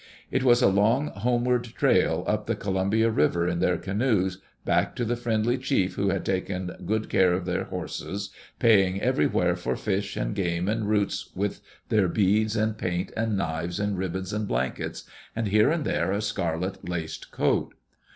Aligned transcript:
It 0.31 0.41
was 0.43 0.63
a 0.63 0.67
long 0.67 1.09
homeward 1.09 1.63
trail, 1.63 2.23
up 2.25 2.47
the 2.47 2.55
Columbia 2.55 3.11
River 3.11 3.47
in 3.47 3.59
their 3.59 3.77
canoes, 3.77 4.39
back 4.65 4.95
to 4.95 5.05
the 5.05 5.15
friendly 5.15 5.59
chief 5.59 5.93
who 5.93 6.09
had 6.09 6.25
taken 6.25 6.75
good 6.87 7.07
care 7.07 7.33
of 7.33 7.45
their 7.45 7.65
horses, 7.65 8.31
paying 8.57 8.99
everywhere 8.99 9.55
for 9.55 9.75
fish 9.75 10.17
and 10.17 10.33
game 10.33 10.67
and 10.67 10.89
roots 10.89 11.29
with 11.35 11.61
their 11.89 12.07
beads 12.07 12.55
and 12.55 12.79
paint 12.79 13.11
and 13.15 13.37
knives 13.37 13.79
and 13.79 13.95
ribbons 13.95 14.33
and 14.33 14.47
blankets, 14.47 15.03
and 15.35 15.49
here 15.49 15.69
and 15.69 15.85
there 15.85 16.11
a 16.11 16.21
scarlet 16.23 16.89
laced 16.89 17.29
coat. 17.29 17.75